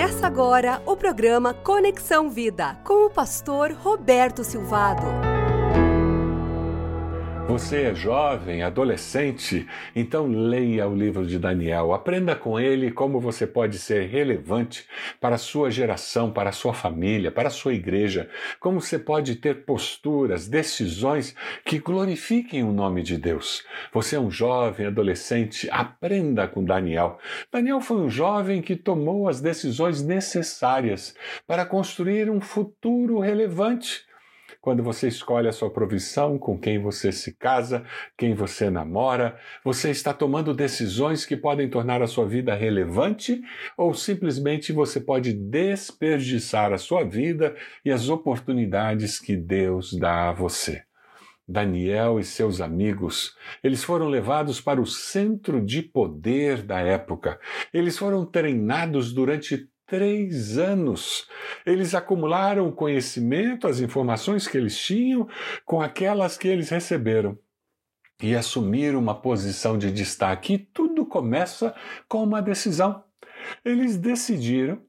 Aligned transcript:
Começa 0.00 0.26
agora 0.26 0.82
o 0.86 0.96
programa 0.96 1.52
Conexão 1.52 2.30
Vida 2.30 2.74
com 2.84 3.04
o 3.04 3.10
pastor 3.10 3.72
Roberto 3.72 4.42
Silvado. 4.42 5.29
Você 7.50 7.82
é 7.82 7.94
jovem, 7.96 8.62
adolescente, 8.62 9.66
então 9.94 10.28
leia 10.28 10.86
o 10.86 10.94
livro 10.94 11.26
de 11.26 11.36
Daniel. 11.36 11.92
Aprenda 11.92 12.36
com 12.36 12.60
ele 12.60 12.92
como 12.92 13.18
você 13.18 13.44
pode 13.44 13.76
ser 13.76 14.08
relevante 14.08 14.86
para 15.20 15.34
a 15.34 15.38
sua 15.38 15.68
geração, 15.68 16.30
para 16.30 16.50
a 16.50 16.52
sua 16.52 16.72
família, 16.72 17.28
para 17.32 17.48
a 17.48 17.50
sua 17.50 17.74
igreja. 17.74 18.30
Como 18.60 18.80
você 18.80 19.00
pode 19.00 19.34
ter 19.34 19.64
posturas, 19.64 20.46
decisões 20.46 21.34
que 21.64 21.80
glorifiquem 21.80 22.62
o 22.62 22.70
nome 22.70 23.02
de 23.02 23.18
Deus. 23.18 23.64
Você 23.92 24.14
é 24.14 24.20
um 24.20 24.30
jovem, 24.30 24.86
adolescente, 24.86 25.68
aprenda 25.72 26.46
com 26.46 26.64
Daniel. 26.64 27.18
Daniel 27.50 27.80
foi 27.80 27.96
um 27.96 28.08
jovem 28.08 28.62
que 28.62 28.76
tomou 28.76 29.28
as 29.28 29.40
decisões 29.40 30.00
necessárias 30.04 31.16
para 31.48 31.66
construir 31.66 32.30
um 32.30 32.40
futuro 32.40 33.18
relevante 33.18 34.08
quando 34.60 34.82
você 34.82 35.08
escolhe 35.08 35.48
a 35.48 35.52
sua 35.52 35.70
provisão, 35.70 36.38
com 36.38 36.58
quem 36.58 36.78
você 36.78 37.12
se 37.12 37.36
casa, 37.36 37.84
quem 38.16 38.34
você 38.34 38.70
namora, 38.70 39.38
você 39.64 39.90
está 39.90 40.12
tomando 40.12 40.54
decisões 40.54 41.26
que 41.26 41.36
podem 41.36 41.68
tornar 41.68 42.02
a 42.02 42.06
sua 42.06 42.26
vida 42.26 42.54
relevante 42.54 43.40
ou 43.76 43.94
simplesmente 43.94 44.72
você 44.72 45.00
pode 45.00 45.32
desperdiçar 45.32 46.72
a 46.72 46.78
sua 46.78 47.04
vida 47.04 47.54
e 47.84 47.90
as 47.90 48.08
oportunidades 48.08 49.18
que 49.18 49.36
Deus 49.36 49.92
dá 49.92 50.30
a 50.30 50.32
você. 50.32 50.82
Daniel 51.50 52.20
e 52.20 52.24
seus 52.24 52.60
amigos, 52.60 53.34
eles 53.62 53.82
foram 53.82 54.06
levados 54.06 54.60
para 54.60 54.80
o 54.80 54.86
centro 54.86 55.60
de 55.60 55.82
poder 55.82 56.62
da 56.62 56.78
época. 56.80 57.40
Eles 57.74 57.98
foram 57.98 58.24
treinados 58.24 59.12
durante 59.12 59.68
três 59.90 60.56
anos. 60.56 61.28
Eles 61.66 61.96
acumularam 61.96 62.68
o 62.68 62.72
conhecimento, 62.72 63.66
as 63.66 63.80
informações 63.80 64.46
que 64.46 64.56
eles 64.56 64.78
tinham 64.78 65.28
com 65.66 65.82
aquelas 65.82 66.38
que 66.38 66.46
eles 66.46 66.70
receberam 66.70 67.36
e 68.22 68.36
assumiram 68.36 69.00
uma 69.00 69.20
posição 69.20 69.76
de 69.76 69.90
destaque. 69.90 70.54
E 70.54 70.58
tudo 70.58 71.04
começa 71.04 71.74
com 72.08 72.22
uma 72.22 72.40
decisão. 72.40 73.02
Eles 73.64 73.96
decidiram 73.96 74.80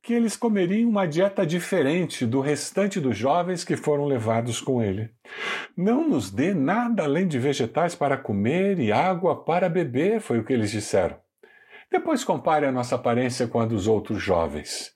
que 0.00 0.14
eles 0.14 0.34
comeriam 0.34 0.88
uma 0.88 1.06
dieta 1.06 1.44
diferente 1.44 2.24
do 2.24 2.40
restante 2.40 3.00
dos 3.00 3.18
jovens 3.18 3.64
que 3.64 3.76
foram 3.76 4.06
levados 4.06 4.62
com 4.62 4.82
ele. 4.82 5.10
Não 5.76 6.08
nos 6.08 6.30
dê 6.30 6.54
nada 6.54 7.02
além 7.02 7.26
de 7.28 7.38
vegetais 7.38 7.94
para 7.94 8.16
comer 8.16 8.78
e 8.78 8.90
água 8.92 9.44
para 9.44 9.68
beber, 9.68 10.20
foi 10.20 10.38
o 10.38 10.44
que 10.44 10.54
eles 10.54 10.70
disseram. 10.70 11.20
Depois 11.92 12.24
compare 12.24 12.64
a 12.64 12.72
nossa 12.72 12.94
aparência 12.94 13.46
com 13.46 13.60
a 13.60 13.66
dos 13.66 13.86
outros 13.86 14.22
jovens. 14.22 14.92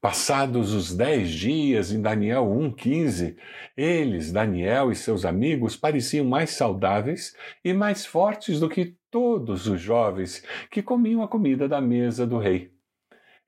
Passados 0.00 0.72
os 0.72 0.96
dez 0.96 1.30
dias 1.30 1.90
em 1.90 2.00
Daniel 2.00 2.44
1,15, 2.46 3.36
eles, 3.76 4.30
Daniel 4.30 4.92
e 4.92 4.94
seus 4.94 5.24
amigos, 5.24 5.74
pareciam 5.74 6.24
mais 6.24 6.50
saudáveis 6.50 7.34
e 7.64 7.74
mais 7.74 8.06
fortes 8.06 8.60
do 8.60 8.68
que 8.68 8.94
todos 9.10 9.66
os 9.66 9.80
jovens 9.80 10.44
que 10.70 10.80
comiam 10.80 11.24
a 11.24 11.28
comida 11.28 11.66
da 11.66 11.80
mesa 11.80 12.24
do 12.24 12.38
rei. 12.38 12.70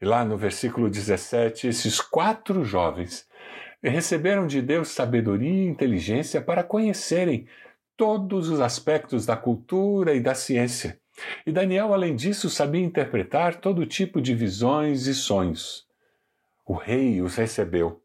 E 0.02 0.04
lá 0.04 0.24
no 0.24 0.36
versículo 0.36 0.90
17, 0.90 1.68
esses 1.68 2.00
quatro 2.00 2.64
jovens 2.64 3.24
receberam 3.80 4.48
de 4.48 4.60
Deus 4.60 4.88
sabedoria 4.88 5.62
e 5.62 5.68
inteligência 5.68 6.40
para 6.40 6.64
conhecerem 6.64 7.46
todos 7.96 8.48
os 8.48 8.58
aspectos 8.58 9.24
da 9.24 9.36
cultura 9.36 10.12
e 10.12 10.18
da 10.18 10.34
ciência 10.34 10.98
e 11.46 11.52
Daniel, 11.52 11.92
além 11.92 12.14
disso, 12.14 12.48
sabia 12.48 12.84
interpretar 12.84 13.56
todo 13.56 13.86
tipo 13.86 14.20
de 14.20 14.34
visões 14.34 15.06
e 15.06 15.14
sonhos. 15.14 15.86
O 16.66 16.74
rei 16.74 17.20
os 17.20 17.36
recebeu. 17.36 18.00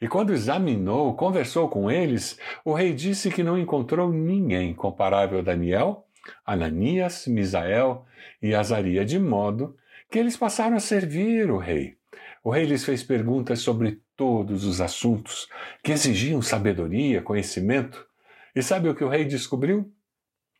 E 0.00 0.08
quando 0.08 0.32
examinou, 0.32 1.14
conversou 1.14 1.68
com 1.68 1.90
eles, 1.90 2.38
o 2.64 2.74
rei 2.74 2.92
disse 2.92 3.30
que 3.30 3.42
não 3.42 3.58
encontrou 3.58 4.12
ninguém 4.12 4.74
comparável 4.74 5.38
a 5.38 5.42
Daniel, 5.42 6.06
Ananias, 6.44 7.26
Misael 7.26 8.04
e 8.42 8.54
Azaria, 8.54 9.04
de 9.04 9.18
modo 9.18 9.76
que 10.10 10.18
eles 10.18 10.36
passaram 10.36 10.76
a 10.76 10.80
servir 10.80 11.50
o 11.50 11.58
rei. 11.58 11.96
O 12.42 12.50
rei 12.50 12.64
lhes 12.64 12.84
fez 12.84 13.02
perguntas 13.02 13.60
sobre 13.60 14.00
todos 14.16 14.64
os 14.64 14.80
assuntos 14.80 15.48
que 15.82 15.92
exigiam 15.92 16.42
sabedoria, 16.42 17.22
conhecimento. 17.22 18.06
E 18.54 18.62
sabe 18.62 18.88
o 18.88 18.94
que 18.94 19.02
o 19.02 19.08
rei 19.08 19.24
descobriu? 19.24 19.90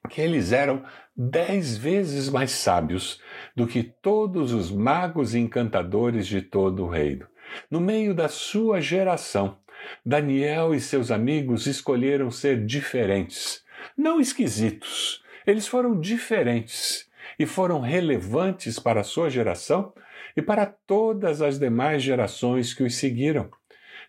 Que 0.08 0.20
eles 0.20 0.52
eram 0.52 0.84
dez 1.16 1.76
vezes 1.76 2.28
mais 2.28 2.50
sábios 2.50 3.20
do 3.54 3.66
que 3.66 3.82
todos 3.82 4.52
os 4.52 4.70
magos 4.70 5.34
e 5.34 5.38
encantadores 5.38 6.26
de 6.26 6.42
todo 6.42 6.84
o 6.84 6.88
reino. 6.88 7.26
No 7.70 7.80
meio 7.80 8.14
da 8.14 8.28
sua 8.28 8.80
geração, 8.80 9.58
Daniel 10.04 10.74
e 10.74 10.80
seus 10.80 11.10
amigos 11.10 11.66
escolheram 11.66 12.30
ser 12.30 12.64
diferentes, 12.64 13.62
não 13.96 14.20
esquisitos. 14.20 15.22
Eles 15.46 15.66
foram 15.66 15.98
diferentes 15.98 17.08
e 17.38 17.46
foram 17.46 17.80
relevantes 17.80 18.78
para 18.78 19.00
a 19.00 19.04
sua 19.04 19.30
geração 19.30 19.92
e 20.36 20.42
para 20.42 20.66
todas 20.66 21.42
as 21.42 21.58
demais 21.58 22.02
gerações 22.02 22.74
que 22.74 22.82
os 22.82 22.96
seguiram. 22.96 23.50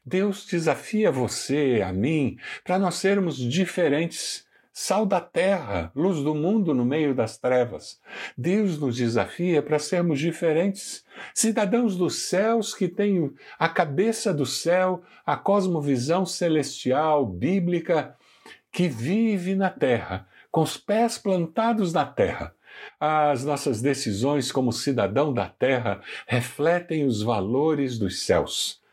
Deus 0.05 0.45
desafia 0.45 1.11
você, 1.11 1.81
a 1.85 1.91
mim, 1.91 2.37
para 2.63 2.77
nós 2.77 2.95
sermos 2.95 3.37
diferentes 3.37 4.45
sal 4.77 5.05
da 5.05 5.21
terra, 5.21 5.89
luz 5.95 6.21
do 6.21 6.35
mundo 6.35 6.73
no 6.73 6.83
meio 6.83 7.15
das 7.15 7.37
trevas. 7.37 7.97
Deus 8.37 8.77
nos 8.77 8.97
desafia 8.97 9.63
para 9.63 9.79
sermos 9.79 10.19
diferentes, 10.19 11.05
cidadãos 11.33 11.95
dos 11.95 12.23
céus 12.23 12.73
que 12.75 12.89
têm 12.89 13.33
a 13.57 13.69
cabeça 13.69 14.33
do 14.33 14.45
céu, 14.45 15.01
a 15.25 15.37
cosmovisão 15.37 16.25
celestial, 16.25 17.25
bíblica, 17.25 18.17
que 18.69 18.89
vive 18.89 19.55
na 19.55 19.69
terra, 19.69 20.27
com 20.51 20.63
os 20.63 20.75
pés 20.75 21.17
plantados 21.17 21.93
na 21.93 22.05
terra. 22.05 22.53
As 22.99 23.45
nossas 23.45 23.81
decisões 23.81 24.51
como 24.51 24.73
cidadão 24.73 25.33
da 25.33 25.47
terra 25.47 26.01
refletem 26.27 27.05
os 27.05 27.21
valores 27.21 27.97
dos 27.97 28.23
céus. 28.23 28.83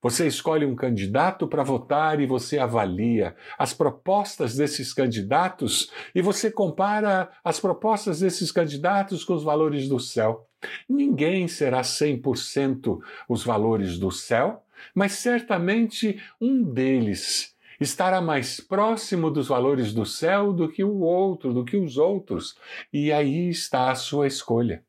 Você 0.00 0.28
escolhe 0.28 0.64
um 0.64 0.76
candidato 0.76 1.48
para 1.48 1.64
votar 1.64 2.20
e 2.20 2.26
você 2.26 2.58
avalia 2.58 3.34
as 3.58 3.74
propostas 3.74 4.54
desses 4.54 4.92
candidatos 4.92 5.90
e 6.14 6.22
você 6.22 6.52
compara 6.52 7.30
as 7.42 7.58
propostas 7.58 8.20
desses 8.20 8.52
candidatos 8.52 9.24
com 9.24 9.34
os 9.34 9.42
valores 9.42 9.88
do 9.88 9.98
céu. 9.98 10.46
Ninguém 10.88 11.48
será 11.48 11.80
100% 11.80 12.98
os 13.28 13.42
valores 13.42 13.98
do 13.98 14.10
céu, 14.12 14.64
mas 14.94 15.12
certamente 15.12 16.22
um 16.40 16.62
deles 16.62 17.56
estará 17.80 18.20
mais 18.20 18.60
próximo 18.60 19.30
dos 19.30 19.48
valores 19.48 19.92
do 19.92 20.06
céu 20.06 20.52
do 20.52 20.68
que 20.68 20.84
o 20.84 20.98
outro, 21.00 21.52
do 21.52 21.64
que 21.64 21.76
os 21.76 21.96
outros. 21.96 22.56
E 22.92 23.12
aí 23.12 23.48
está 23.48 23.90
a 23.90 23.94
sua 23.94 24.26
escolha. 24.26 24.84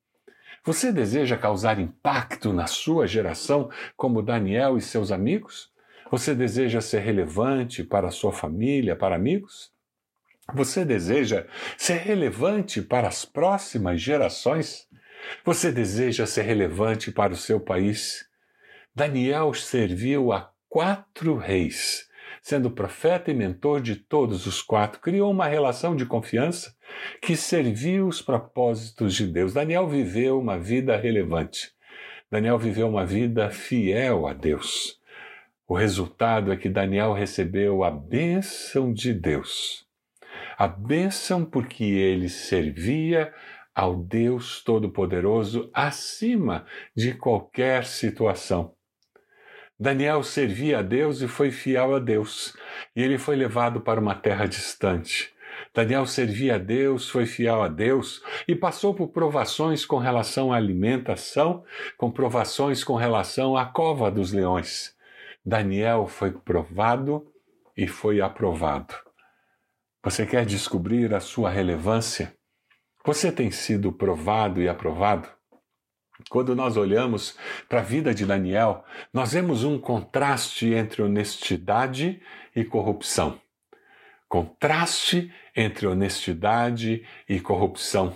Você 0.70 0.92
deseja 0.92 1.36
causar 1.36 1.80
impacto 1.80 2.54
na 2.54 2.68
sua 2.68 3.08
geração 3.08 3.72
como 3.98 4.22
Daniel 4.22 4.78
e 4.78 4.82
seus 4.82 5.12
amigos? 5.12 5.72
Você 6.12 6.36
deseja 6.36 6.80
ser 6.80 7.00
relevante 7.00 7.84
para 7.84 8.12
sua 8.12 8.32
família, 8.32 8.96
para 8.96 9.16
amigos? 9.16 9.72
Você 10.54 10.86
deseja 10.86 11.48
ser 11.76 11.96
relevante 11.96 12.84
para 12.84 13.08
as 13.08 13.26
próximas 13.26 14.00
gerações? 14.00 14.88
Você 15.44 15.72
deseja 15.72 16.28
ser 16.28 16.44
relevante 16.44 17.12
para 17.12 17.34
o 17.34 17.36
seu 17.36 17.60
país? 17.60 18.30
Daniel 18.94 19.56
serviu 19.56 20.32
a 20.32 20.54
quatro 20.70 21.36
reis 21.36 22.08
sendo 22.50 22.72
profeta 22.72 23.30
e 23.30 23.34
mentor 23.36 23.80
de 23.80 23.96
todos 23.96 24.48
os 24.48 24.60
quatro, 24.60 25.00
criou 25.00 25.30
uma 25.30 25.46
relação 25.46 25.96
de 25.96 26.04
confiança 26.04 26.76
que 27.22 27.36
serviu 27.36 28.08
os 28.08 28.24
propósitos 28.24 29.14
de 29.14 29.28
Deus. 29.28 29.54
Daniel 29.54 29.88
viveu 29.88 30.40
uma 30.40 30.58
vida 30.58 30.98
relevante. 30.98 31.72
Daniel 32.32 32.58
viveu 32.58 32.90
uma 32.90 33.06
vida 33.06 33.52
fiel 33.52 34.26
a 34.26 34.34
Deus. 34.34 35.00
O 35.68 35.76
resultado 35.76 36.52
é 36.52 36.58
que 36.58 36.68
Daniel 36.68 37.14
recebeu 37.14 37.84
a 37.84 37.92
bênção 37.92 38.92
de 38.92 39.14
Deus. 39.14 39.86
A 40.58 40.68
bênção 40.68 41.46
porque 41.46 41.84
ele 41.84 42.30
servia 42.30 43.32
ao 43.76 43.96
Deus 43.96 44.64
Todo-Poderoso 44.64 45.70
acima 45.72 46.66
de 46.96 47.14
qualquer 47.14 47.86
situação. 47.86 48.74
Daniel 49.80 50.24
servia 50.24 50.80
a 50.80 50.82
Deus 50.82 51.22
e 51.22 51.28
foi 51.28 51.52
fiel 51.52 51.96
a 51.96 52.00
Deus, 52.00 52.54
e 52.94 53.02
ele 53.02 53.18
foi 53.18 53.38
levado 53.38 53.80
para 53.80 53.98
uma 54.00 54.14
terra 54.14 54.46
distante. 54.46 55.34
Daniel 55.74 56.06
servia 56.06 56.56
a 56.56 56.58
Deus, 56.58 57.10
foi 57.10 57.26
fiel 57.26 57.64
a 57.64 57.70
Deus 57.70 58.22
e 58.46 58.54
passou 58.56 58.94
por 58.94 59.08
provações 59.08 59.86
com 59.86 59.98
relação 59.98 60.52
à 60.52 60.58
alimentação, 60.58 61.64
com 61.96 62.12
provações 62.12 62.84
com 62.84 62.96
relação 62.96 63.56
à 63.56 63.66
cova 63.66 64.12
dos 64.12 64.34
leões. 64.34 64.94
Daniel 65.46 66.08
foi 66.08 66.32
provado 66.32 67.26
e 67.78 67.88
foi 67.88 68.20
aprovado. 68.20 68.94
Você 70.04 70.26
quer 70.26 70.46
descobrir 70.46 71.14
a 71.14 71.22
sua 71.22 71.50
relevância? 71.50 72.34
Você 73.06 73.32
tem 73.32 73.50
sido 73.50 73.94
provado 73.94 74.62
e 74.62 74.68
aprovado? 74.68 75.39
Quando 76.28 76.56
nós 76.56 76.76
olhamos 76.76 77.38
para 77.68 77.80
a 77.80 77.84
vida 77.84 78.14
de 78.14 78.26
Daniel, 78.26 78.84
nós 79.14 79.34
vemos 79.34 79.64
um 79.64 79.80
contraste 79.80 80.74
entre 80.74 81.02
honestidade 81.02 82.22
e 82.56 82.64
corrupção. 82.64 83.40
Contraste 84.28 85.32
entre 85.56 85.88
honestidade 85.88 87.04
e 87.28 87.40
corrupção. 87.40 88.16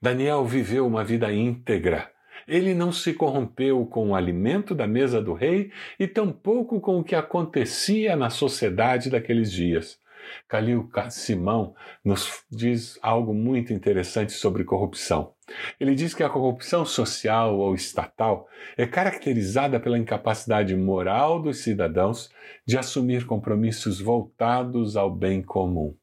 Daniel 0.00 0.44
viveu 0.44 0.86
uma 0.86 1.04
vida 1.04 1.32
íntegra. 1.32 2.10
Ele 2.48 2.74
não 2.74 2.90
se 2.90 3.14
corrompeu 3.14 3.86
com 3.86 4.10
o 4.10 4.14
alimento 4.16 4.74
da 4.74 4.86
mesa 4.86 5.22
do 5.22 5.32
rei 5.32 5.70
e 5.98 6.08
tampouco 6.08 6.80
com 6.80 6.98
o 6.98 7.04
que 7.04 7.14
acontecia 7.14 8.16
na 8.16 8.28
sociedade 8.28 9.08
daqueles 9.08 9.52
dias. 9.52 10.01
Calil 10.48 10.88
Simão 11.10 11.74
nos 12.04 12.44
diz 12.50 12.98
algo 13.02 13.34
muito 13.34 13.72
interessante 13.72 14.32
sobre 14.32 14.64
corrupção. 14.64 15.34
Ele 15.78 15.94
diz 15.94 16.14
que 16.14 16.22
a 16.22 16.28
corrupção 16.28 16.84
social 16.84 17.58
ou 17.58 17.74
estatal 17.74 18.48
é 18.76 18.86
caracterizada 18.86 19.78
pela 19.80 19.98
incapacidade 19.98 20.74
moral 20.76 21.40
dos 21.40 21.58
cidadãos 21.58 22.30
de 22.66 22.78
assumir 22.78 23.26
compromissos 23.26 24.00
voltados 24.00 24.96
ao 24.96 25.10
bem 25.10 25.42
comum. 25.42 25.94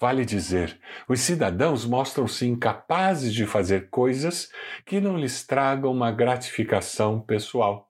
Vale 0.00 0.24
dizer, 0.24 0.78
os 1.08 1.20
cidadãos 1.20 1.84
mostram-se 1.84 2.46
incapazes 2.46 3.32
de 3.32 3.46
fazer 3.46 3.88
coisas 3.90 4.50
que 4.84 5.00
não 5.00 5.16
lhes 5.16 5.46
tragam 5.46 5.92
uma 5.92 6.10
gratificação 6.10 7.20
pessoal. 7.20 7.88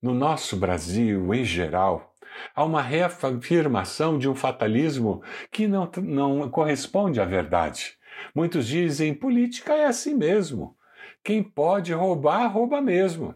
No 0.00 0.14
nosso 0.14 0.56
Brasil, 0.56 1.34
em 1.34 1.44
geral, 1.44 2.14
há 2.54 2.64
uma 2.64 2.82
reafirmação 2.82 4.18
de 4.18 4.28
um 4.28 4.34
fatalismo 4.34 5.22
que 5.50 5.66
não, 5.66 5.90
não 6.02 6.50
corresponde 6.50 7.20
à 7.20 7.24
verdade. 7.24 7.96
Muitos 8.34 8.66
dizem 8.66 9.14
política 9.14 9.74
é 9.74 9.86
assim 9.86 10.14
mesmo. 10.14 10.76
Quem 11.24 11.42
pode 11.42 11.92
roubar, 11.92 12.46
rouba 12.48 12.80
mesmo. 12.80 13.34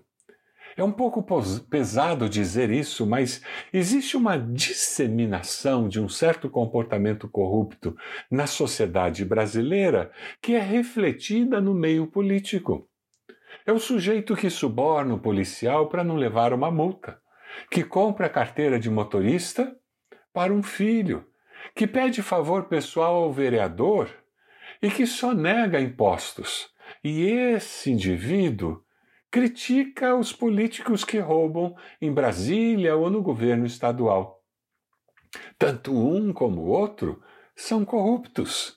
É 0.76 0.82
um 0.82 0.92
pouco 0.92 1.22
pesado 1.68 2.28
dizer 2.28 2.70
isso, 2.70 3.06
mas 3.06 3.42
existe 3.72 4.16
uma 4.16 4.38
disseminação 4.38 5.86
de 5.86 6.00
um 6.00 6.08
certo 6.08 6.48
comportamento 6.48 7.28
corrupto 7.28 7.94
na 8.30 8.46
sociedade 8.46 9.24
brasileira 9.24 10.10
que 10.40 10.54
é 10.54 10.58
refletida 10.58 11.60
no 11.60 11.74
meio 11.74 12.06
político. 12.06 12.88
É 13.66 13.72
o 13.72 13.78
sujeito 13.78 14.34
que 14.34 14.48
suborna 14.48 15.14
o 15.14 15.20
policial 15.20 15.88
para 15.88 16.02
não 16.02 16.16
levar 16.16 16.54
uma 16.54 16.70
multa, 16.70 17.20
que 17.70 17.82
compra 17.82 18.26
a 18.26 18.30
carteira 18.30 18.78
de 18.78 18.90
motorista 18.90 19.74
para 20.32 20.52
um 20.52 20.62
filho, 20.62 21.26
que 21.74 21.86
pede 21.86 22.22
favor 22.22 22.64
pessoal 22.64 23.16
ao 23.16 23.32
vereador 23.32 24.10
e 24.80 24.90
que 24.90 25.06
só 25.06 25.32
nega 25.32 25.80
impostos. 25.80 26.70
E 27.02 27.22
esse 27.22 27.90
indivíduo 27.90 28.82
critica 29.30 30.14
os 30.14 30.32
políticos 30.32 31.04
que 31.04 31.18
roubam 31.18 31.74
em 32.00 32.12
Brasília 32.12 32.96
ou 32.96 33.08
no 33.08 33.22
governo 33.22 33.64
estadual. 33.64 34.42
Tanto 35.58 35.92
um 35.96 36.32
como 36.32 36.62
o 36.62 36.68
outro 36.68 37.22
são 37.56 37.84
corruptos. 37.84 38.76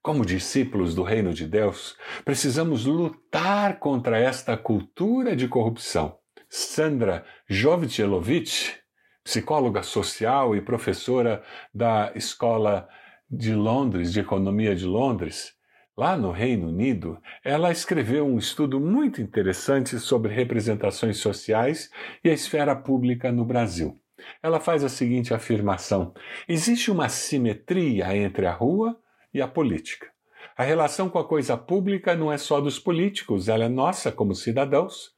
Como 0.00 0.24
discípulos 0.24 0.94
do 0.94 1.02
Reino 1.02 1.34
de 1.34 1.44
Deus, 1.46 1.96
precisamos 2.24 2.86
lutar 2.86 3.80
contra 3.80 4.16
esta 4.16 4.56
cultura 4.56 5.34
de 5.34 5.48
corrupção. 5.48 6.16
Sandra 6.58 7.22
Jovcelovich, 7.46 8.78
psicóloga 9.22 9.82
social 9.82 10.56
e 10.56 10.62
professora 10.62 11.42
da 11.72 12.10
Escola 12.14 12.88
de 13.30 13.54
Londres, 13.54 14.10
de 14.10 14.20
Economia 14.20 14.74
de 14.74 14.86
Londres, 14.86 15.54
Lá 15.98 16.14
no 16.14 16.30
Reino 16.30 16.68
Unido, 16.68 17.18
ela 17.42 17.72
escreveu 17.72 18.26
um 18.26 18.36
estudo 18.36 18.78
muito 18.78 19.22
interessante 19.22 19.98
sobre 19.98 20.30
representações 20.30 21.16
sociais 21.16 21.90
e 22.22 22.28
a 22.28 22.34
esfera 22.34 22.76
pública 22.76 23.32
no 23.32 23.46
Brasil. 23.46 23.98
Ela 24.42 24.60
faz 24.60 24.84
a 24.84 24.90
seguinte 24.90 25.32
afirmação: 25.32 26.12
existe 26.46 26.90
uma 26.90 27.08
simetria 27.08 28.14
entre 28.14 28.44
a 28.44 28.52
rua 28.52 28.98
e 29.32 29.40
a 29.40 29.48
política. 29.48 30.06
A 30.54 30.62
relação 30.62 31.08
com 31.08 31.18
a 31.18 31.26
coisa 31.26 31.56
pública 31.56 32.14
não 32.14 32.30
é 32.30 32.36
só 32.36 32.60
dos 32.60 32.78
políticos, 32.78 33.48
ela 33.48 33.64
é 33.64 33.68
nossa 33.68 34.12
como 34.12 34.34
cidadãos. 34.34 35.15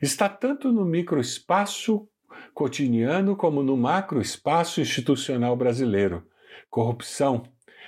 Está 0.00 0.28
tanto 0.28 0.72
no 0.72 0.84
microespaço 0.84 2.08
cotidiano 2.54 3.36
como 3.36 3.62
no 3.62 3.76
macroespaço 3.76 4.80
institucional 4.80 5.56
brasileiro. 5.56 6.26
Corrupção, 6.68 7.42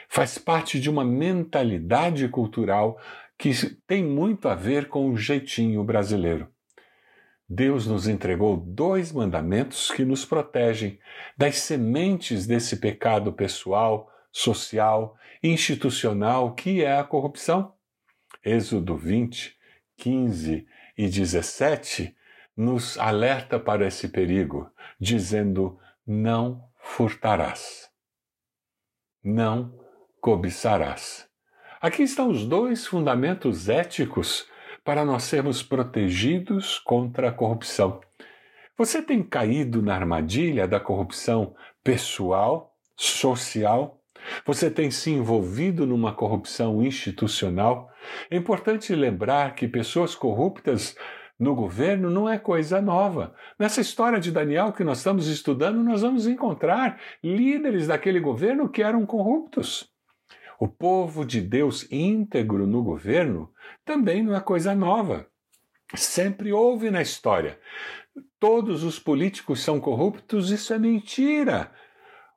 faz 0.09 0.39
parte 0.39 0.81
de 0.81 0.91
uma 0.91 1.05
mentalidade 1.05 2.29
cultural 2.29 2.99
que 3.39 3.53
tem 3.87 4.05
muito 4.05 4.49
a 4.49 4.55
ver 4.55 4.89
com 4.89 5.11
o 5.11 5.17
jeitinho 5.17 5.83
brasileiro. 5.83 6.49
Deus 7.49 7.87
nos 7.87 8.09
entregou 8.09 8.56
dois 8.56 9.12
mandamentos 9.12 9.91
que 9.91 10.05
nos 10.05 10.25
protegem 10.25 10.99
das 11.37 11.56
sementes 11.56 12.47
desse 12.47 12.77
pecado 12.77 13.33
pessoal, 13.33 14.11
social 14.31 15.17
e 15.43 15.49
institucional 15.49 16.55
que 16.55 16.83
é 16.83 16.99
a 16.99 17.05
corrupção. 17.05 17.75
Êxodo 18.45 18.97
20, 18.97 19.55
15 19.99 20.67
e 20.97 21.09
17 21.09 22.15
nos 22.56 22.99
alerta 22.99 23.59
para 23.59 23.87
esse 23.87 24.09
perigo, 24.09 24.71
dizendo: 25.00 25.79
Não 26.06 26.62
furtarás. 26.79 27.91
Não 29.23 29.79
cobiçarás. 30.21 31.29
Aqui 31.81 32.03
estão 32.03 32.31
os 32.31 32.44
dois 32.47 32.87
fundamentos 32.87 33.69
éticos 33.69 34.47
para 34.85 35.05
nós 35.05 35.25
sermos 35.25 35.62
protegidos 35.62 36.79
contra 36.79 37.29
a 37.29 37.33
corrupção. 37.33 38.00
Você 38.77 39.03
tem 39.03 39.23
caído 39.23 39.83
na 39.83 39.95
armadilha 39.95 40.67
da 40.67 40.81
corrupção 40.81 41.55
pessoal, 41.85 42.77
social? 42.97 44.00
Você 44.47 44.71
tem 44.71 44.91
se 44.91 45.11
envolvido 45.11 45.87
numa 45.87 46.12
corrupção 46.12 46.83
institucional? 46.83 47.92
É 48.31 48.37
importante 48.37 48.94
lembrar 48.94 49.54
que 49.54 49.69
pessoas 49.69 50.14
corruptas 50.14 50.96
no 51.38 51.54
governo 51.54 52.08
não 52.08 52.28
é 52.28 52.38
coisa 52.38 52.81
nova. 52.81 53.34
Nessa 53.58 53.81
história 53.81 54.20
de 54.20 54.31
Daniel 54.31 54.72
que 54.72 54.84
nós 54.84 54.99
estamos 54.99 55.26
estudando, 55.26 55.82
nós 55.82 56.02
vamos 56.02 56.26
encontrar 56.26 57.00
líderes 57.22 57.88
daquele 57.88 58.20
governo 58.20 58.69
que 58.69 58.82
eram 58.82 59.04
corruptos. 59.04 59.90
O 60.60 60.69
povo 60.69 61.25
de 61.25 61.40
Deus 61.40 61.90
íntegro 61.90 62.66
no 62.66 62.82
governo 62.82 63.50
também 63.84 64.22
não 64.22 64.37
é 64.37 64.40
coisa 64.40 64.75
nova. 64.75 65.26
Sempre 65.94 66.52
houve 66.52 66.90
na 66.90 67.02
história. 67.02 67.59
Todos 68.38 68.85
os 68.85 68.99
políticos 68.99 69.61
são 69.61 69.80
corruptos, 69.80 70.50
isso 70.50 70.73
é 70.73 70.78
mentira. 70.78 71.73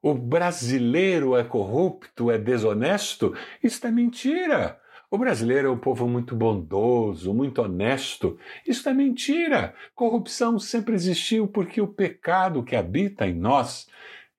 O 0.01 0.13
brasileiro 0.13 1.36
é 1.36 1.43
corrupto, 1.43 2.31
é 2.31 2.38
desonesto, 2.38 3.36
isso 3.63 3.86
é 3.86 3.91
mentira. 3.91 4.79
O 5.15 5.17
brasileiro 5.17 5.69
é 5.69 5.72
um 5.72 5.77
povo 5.77 6.10
muito 6.10 6.36
bondoso, 6.36 7.34
muito 7.34 7.62
honesto. 7.62 8.38
Isso 8.67 8.89
é 8.89 8.93
mentira. 8.93 9.74
Corrupção 9.95 10.60
sempre 10.60 10.93
existiu 10.93 11.48
porque 11.48 11.79
o 11.79 11.88
pecado 11.88 12.62
que 12.62 12.75
habita 12.75 13.25
em 13.25 13.34
nós 13.34 13.88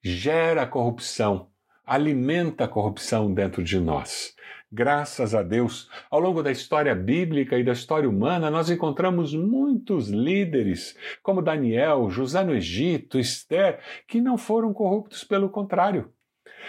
gera 0.02 0.66
corrupção 0.66 1.48
alimenta 1.86 2.64
a 2.64 2.68
corrupção 2.68 3.32
dentro 3.32 3.64
de 3.64 3.80
nós. 3.80 4.36
Graças 4.70 5.34
a 5.34 5.42
Deus, 5.42 5.88
ao 6.10 6.20
longo 6.20 6.42
da 6.42 6.50
história 6.50 6.94
bíblica 6.94 7.58
e 7.58 7.64
da 7.64 7.72
história 7.72 8.06
humana, 8.06 8.50
nós 8.50 8.68
encontramos 8.68 9.32
muitos 9.32 10.10
líderes, 10.10 10.94
como 11.22 11.40
Daniel, 11.40 12.10
José 12.10 12.44
no 12.44 12.54
Egito, 12.54 13.18
Esther, 13.18 13.80
que 14.06 14.20
não 14.20 14.36
foram 14.36 14.74
corruptos, 14.74 15.24
pelo 15.24 15.48
contrário. 15.48 16.12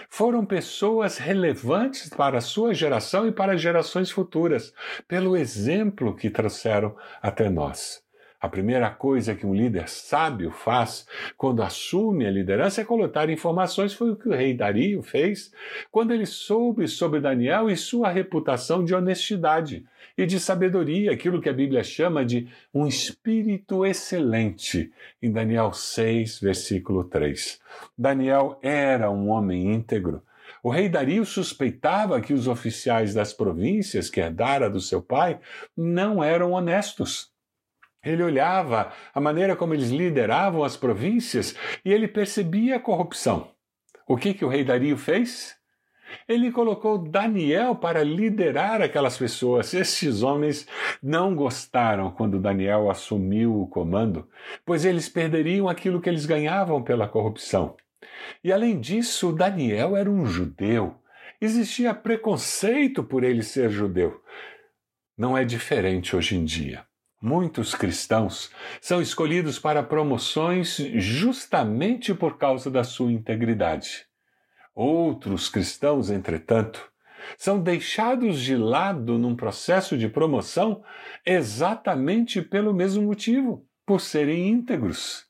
Foram 0.09 0.45
pessoas 0.45 1.17
relevantes 1.17 2.09
para 2.09 2.37
a 2.37 2.41
sua 2.41 2.73
geração 2.73 3.27
e 3.27 3.31
para 3.31 3.57
gerações 3.57 4.09
futuras, 4.09 4.73
pelo 5.07 5.35
exemplo 5.35 6.15
que 6.15 6.29
trouxeram 6.29 6.95
até 7.21 7.49
nós. 7.49 8.06
A 8.39 8.47
primeira 8.47 8.91
coisa 8.91 9.33
que 9.33 9.47
um 9.47 9.53
líder 9.53 9.89
sábio 9.89 10.51
faz 10.51 11.07
quando 11.35 11.63
assume 11.63 12.27
a 12.27 12.31
liderança 12.31 12.81
é 12.81 12.85
coletar 12.85 13.31
informações. 13.31 13.93
Foi 13.93 14.11
o 14.11 14.15
que 14.15 14.29
o 14.29 14.33
rei 14.33 14.53
Dario 14.53 15.01
fez 15.01 15.51
quando 15.91 16.13
ele 16.13 16.27
soube 16.27 16.87
sobre 16.87 17.19
Daniel 17.19 17.67
e 17.67 17.75
sua 17.75 18.09
reputação 18.09 18.85
de 18.85 18.93
honestidade 18.93 19.83
e 20.15 20.25
de 20.27 20.39
sabedoria, 20.39 21.11
aquilo 21.11 21.41
que 21.41 21.49
a 21.49 21.53
Bíblia 21.53 21.83
chama 21.83 22.23
de 22.23 22.47
um 22.71 22.85
espírito 22.85 23.83
excelente, 23.83 24.91
em 25.21 25.31
Daniel 25.31 25.73
6, 25.73 26.39
versículo 26.39 27.03
3. 27.03 27.59
Daniel 27.97 28.59
era 28.61 29.09
um 29.09 29.29
homem 29.29 29.73
íntegro. 29.73 30.21
O 30.61 30.69
rei 30.69 30.89
Dario 30.89 31.25
suspeitava 31.25 32.21
que 32.21 32.33
os 32.33 32.47
oficiais 32.47 33.13
das 33.13 33.33
províncias 33.33 34.09
que 34.09 34.19
herdara 34.19 34.69
do 34.69 34.79
seu 34.79 35.01
pai 35.01 35.39
não 35.75 36.23
eram 36.23 36.51
honestos. 36.51 37.35
Ele 38.07 38.23
olhava 38.23 38.91
a 39.13 39.19
maneira 39.19 39.55
como 39.55 39.73
eles 39.73 39.89
lideravam 39.89 40.63
as 40.63 40.77
províncias 40.77 41.55
e 41.83 41.91
ele 41.91 42.07
percebia 42.07 42.77
a 42.77 42.79
corrupção. 42.79 43.51
O 44.07 44.15
que, 44.15 44.33
que 44.33 44.45
o 44.45 44.47
rei 44.47 44.63
Dario 44.63 44.97
fez? 44.97 45.57
Ele 46.27 46.51
colocou 46.51 46.97
Daniel 46.97 47.75
para 47.75 48.03
liderar 48.03 48.81
aquelas 48.81 49.17
pessoas. 49.17 49.73
Estes 49.73 50.23
homens 50.23 50.67
não 51.03 51.35
gostaram 51.35 52.11
quando 52.11 52.39
Daniel 52.39 52.89
assumiu 52.89 53.61
o 53.61 53.67
comando, 53.67 54.29
pois 54.65 54.85
eles 54.85 55.09
perderiam 55.09 55.67
aquilo 55.67 56.01
que 56.01 56.09
eles 56.09 56.25
ganhavam 56.25 56.81
pela 56.81 57.07
corrupção. 57.07 57.75
E 58.43 58.51
além 58.51 58.79
disso, 58.79 59.33
Daniel 59.33 59.97
era 59.97 60.09
um 60.09 60.25
judeu. 60.25 60.95
Existia 61.41 61.93
preconceito 61.93 63.03
por 63.03 63.23
ele 63.23 63.43
ser 63.43 63.69
judeu. 63.69 64.21
Não 65.17 65.37
é 65.37 65.43
diferente 65.43 66.15
hoje 66.15 66.37
em 66.37 66.45
dia. 66.45 66.86
Muitos 67.21 67.73
cristãos 67.73 68.51
são 68.79 69.01
escolhidos 69.01 69.57
para 69.57 69.81
promoções 69.81 70.77
justamente 70.95 72.13
por 72.13 72.37
causa 72.37 72.69
da 72.69 72.83
sua 72.83 73.11
integridade. 73.11 74.05
Outros 74.75 75.49
cristãos, 75.49 76.11
entretanto, 76.11 76.91
são 77.35 77.59
deixados 77.59 78.39
de 78.39 78.55
lado 78.55 79.17
num 79.17 79.35
processo 79.35 79.97
de 79.97 80.07
promoção 80.07 80.83
exatamente 81.25 82.41
pelo 82.41 82.71
mesmo 82.71 83.01
motivo, 83.03 83.65
por 83.83 83.99
serem 83.99 84.49
íntegros. 84.49 85.25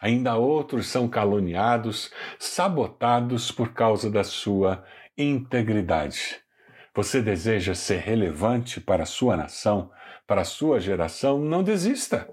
Ainda 0.00 0.36
outros 0.36 0.86
são 0.86 1.06
caluniados, 1.06 2.10
sabotados 2.38 3.52
por 3.52 3.74
causa 3.74 4.10
da 4.10 4.24
sua 4.24 4.82
integridade. 5.16 6.40
Você 6.94 7.20
deseja 7.20 7.74
ser 7.74 7.98
relevante 7.98 8.80
para 8.80 9.02
a 9.02 9.06
sua 9.06 9.36
nação, 9.36 9.90
para 10.26 10.42
a 10.42 10.44
sua 10.44 10.80
geração? 10.80 11.38
Não 11.38 11.62
desista. 11.62 12.28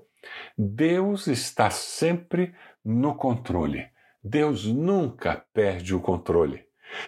Deus 0.58 1.28
está 1.28 1.70
sempre 1.70 2.54
no 2.84 3.16
controle. 3.16 3.88
Deus 4.24 4.66
nunca 4.66 5.44
perde 5.54 5.96
o 5.96 6.00
controle. 6.00 6.64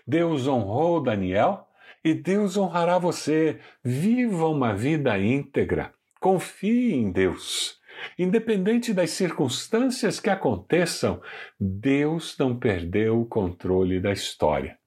Deus 0.08 0.48
honrou 0.48 1.02
Daniel 1.02 1.68
e 2.04 2.14
Deus 2.14 2.58
honrará 2.58 2.98
você. 2.98 3.60
Viva 3.84 4.48
uma 4.48 4.74
vida 4.74 5.18
íntegra. 5.18 5.94
Confie 6.20 6.94
em 6.94 7.12
Deus. 7.12 7.80
Independente 8.18 8.94
das 8.94 9.12
circunstâncias 9.12 10.20
que 10.20 10.30
aconteçam, 10.30 11.22
Deus 11.60 12.36
não 12.38 12.58
perdeu 12.58 13.22
o 13.22 13.26
controle 13.26 14.00
da 14.00 14.12
história. 14.12 14.78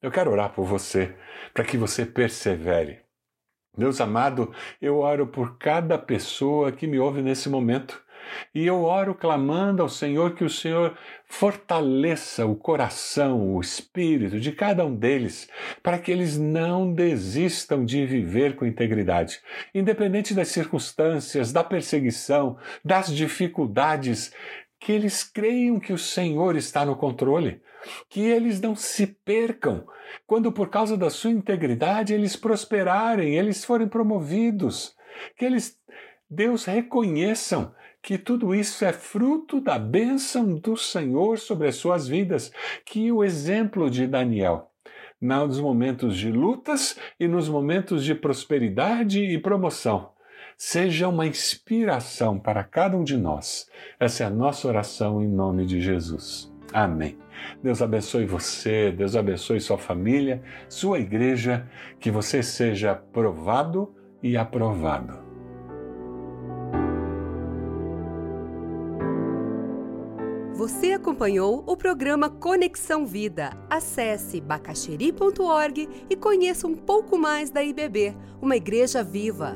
Eu 0.00 0.10
quero 0.10 0.30
orar 0.30 0.52
por 0.52 0.64
você, 0.64 1.16
para 1.52 1.64
que 1.64 1.76
você 1.76 2.04
persevere. 2.04 3.03
Deus 3.76 4.00
amado, 4.00 4.52
eu 4.80 4.98
oro 4.98 5.26
por 5.26 5.58
cada 5.58 5.98
pessoa 5.98 6.70
que 6.70 6.86
me 6.86 6.98
ouve 6.98 7.22
nesse 7.22 7.48
momento. 7.48 8.02
E 8.54 8.64
eu 8.64 8.82
oro 8.84 9.14
clamando 9.14 9.82
ao 9.82 9.88
Senhor 9.88 10.34
que 10.34 10.44
o 10.44 10.50
Senhor 10.50 10.96
fortaleça 11.26 12.46
o 12.46 12.54
coração, 12.54 13.54
o 13.54 13.60
espírito 13.60 14.40
de 14.40 14.52
cada 14.52 14.84
um 14.86 14.94
deles, 14.94 15.48
para 15.82 15.98
que 15.98 16.10
eles 16.10 16.38
não 16.38 16.92
desistam 16.92 17.84
de 17.84 18.06
viver 18.06 18.54
com 18.56 18.64
integridade, 18.64 19.40
independente 19.74 20.32
das 20.32 20.48
circunstâncias, 20.48 21.52
da 21.52 21.62
perseguição, 21.62 22.56
das 22.84 23.14
dificuldades, 23.14 24.32
que 24.78 24.92
eles 24.92 25.22
creiam 25.24 25.80
que 25.80 25.92
o 25.92 25.98
Senhor 25.98 26.56
está 26.56 26.84
no 26.84 26.96
controle, 26.96 27.60
que 28.08 28.20
eles 28.20 28.60
não 28.60 28.74
se 28.74 29.06
percam 29.06 29.86
quando, 30.26 30.52
por 30.52 30.68
causa 30.68 30.96
da 30.96 31.10
sua 31.10 31.30
integridade, 31.30 32.14
eles 32.14 32.36
prosperarem, 32.36 33.36
eles 33.36 33.64
forem 33.64 33.88
promovidos, 33.88 34.94
que 35.36 35.44
eles, 35.44 35.78
Deus, 36.28 36.64
reconheçam 36.64 37.74
que 38.02 38.18
tudo 38.18 38.54
isso 38.54 38.84
é 38.84 38.92
fruto 38.92 39.60
da 39.60 39.78
bênção 39.78 40.54
do 40.56 40.76
Senhor 40.76 41.38
sobre 41.38 41.68
as 41.68 41.76
suas 41.76 42.06
vidas, 42.06 42.52
que 42.84 43.10
o 43.10 43.24
exemplo 43.24 43.90
de 43.90 44.06
Daniel, 44.06 44.70
nos 45.20 45.58
momentos 45.58 46.16
de 46.16 46.30
lutas 46.30 46.98
e 47.18 47.26
nos 47.26 47.48
momentos 47.48 48.04
de 48.04 48.14
prosperidade 48.14 49.20
e 49.24 49.38
promoção, 49.38 50.10
seja 50.56 51.08
uma 51.08 51.26
inspiração 51.26 52.38
para 52.38 52.62
cada 52.62 52.96
um 52.96 53.04
de 53.04 53.16
nós. 53.16 53.68
Essa 53.98 54.24
é 54.24 54.26
a 54.26 54.30
nossa 54.30 54.68
oração 54.68 55.22
em 55.22 55.28
nome 55.28 55.64
de 55.64 55.80
Jesus. 55.80 56.53
Amém. 56.74 57.16
Deus 57.62 57.80
abençoe 57.80 58.26
você, 58.26 58.90
Deus 58.90 59.14
abençoe 59.14 59.60
sua 59.60 59.78
família, 59.78 60.42
sua 60.68 60.98
igreja, 60.98 61.70
que 62.00 62.10
você 62.10 62.42
seja 62.42 62.96
provado 62.96 63.94
e 64.20 64.36
aprovado. 64.36 65.22
Você 70.52 70.92
acompanhou 70.92 71.62
o 71.64 71.76
programa 71.76 72.28
Conexão 72.28 73.06
Vida. 73.06 73.50
Acesse 73.70 74.40
bacacheri.org 74.40 75.88
e 76.10 76.16
conheça 76.16 76.66
um 76.66 76.74
pouco 76.74 77.16
mais 77.16 77.50
da 77.50 77.62
IBB, 77.62 78.16
uma 78.42 78.56
igreja 78.56 79.04
viva. 79.04 79.54